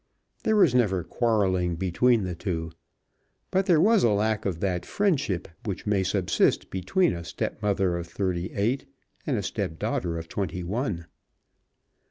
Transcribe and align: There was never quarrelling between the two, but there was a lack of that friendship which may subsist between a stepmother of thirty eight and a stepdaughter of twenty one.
There 0.41 0.55
was 0.55 0.73
never 0.73 1.03
quarrelling 1.03 1.75
between 1.75 2.23
the 2.23 2.33
two, 2.33 2.71
but 3.51 3.67
there 3.67 3.79
was 3.79 4.03
a 4.03 4.09
lack 4.09 4.47
of 4.47 4.59
that 4.59 4.83
friendship 4.83 5.47
which 5.63 5.85
may 5.85 6.01
subsist 6.01 6.71
between 6.71 7.13
a 7.13 7.23
stepmother 7.23 7.95
of 7.97 8.07
thirty 8.07 8.51
eight 8.53 8.87
and 9.27 9.37
a 9.37 9.43
stepdaughter 9.43 10.17
of 10.17 10.27
twenty 10.27 10.63
one. 10.63 11.05